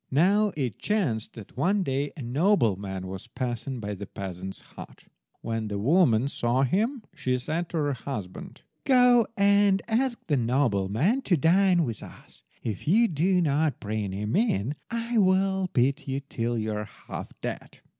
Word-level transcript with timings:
Now 0.09 0.51
it 0.57 0.79
chanced 0.79 1.33
that 1.33 1.55
one 1.55 1.83
day 1.83 2.11
a 2.17 2.23
nobleman 2.23 3.05
was 3.05 3.27
passing 3.27 3.79
by 3.79 3.93
the 3.93 4.07
peasant's 4.07 4.59
hut. 4.61 5.03
When 5.41 5.67
the 5.67 5.77
woman 5.77 6.27
saw 6.27 6.63
him 6.63 7.03
she 7.13 7.37
said 7.37 7.69
to 7.69 7.77
her 7.77 7.93
husband— 7.93 8.63
"Go 8.83 9.27
and 9.37 9.83
ask 9.87 10.17
the 10.25 10.37
nobleman 10.37 11.21
to 11.21 11.37
dine 11.37 11.83
with 11.83 12.01
us. 12.01 12.41
If 12.63 12.87
you 12.87 13.07
do 13.09 13.41
not 13.41 13.79
bring 13.79 14.11
him 14.11 14.35
in 14.35 14.73
I 14.89 15.19
will 15.19 15.69
beat 15.71 16.07
you 16.07 16.21
till 16.21 16.57
you 16.57 16.71
are 16.71 16.85
half 16.85 17.39
dead." 17.41 17.81